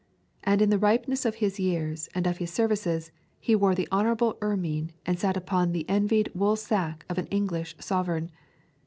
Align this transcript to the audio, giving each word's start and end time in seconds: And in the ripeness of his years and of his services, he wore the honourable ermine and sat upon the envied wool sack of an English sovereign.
And 0.43 0.63
in 0.63 0.71
the 0.71 0.79
ripeness 0.79 1.25
of 1.25 1.35
his 1.35 1.59
years 1.59 2.09
and 2.15 2.25
of 2.25 2.39
his 2.39 2.51
services, 2.51 3.11
he 3.39 3.53
wore 3.55 3.75
the 3.75 3.87
honourable 3.91 4.35
ermine 4.41 4.93
and 5.05 5.19
sat 5.19 5.37
upon 5.37 5.73
the 5.73 5.87
envied 5.87 6.31
wool 6.33 6.55
sack 6.55 7.05
of 7.07 7.19
an 7.19 7.27
English 7.27 7.75
sovereign. 7.77 8.31